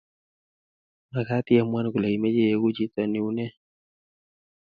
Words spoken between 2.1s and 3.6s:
imache ieku chitok neune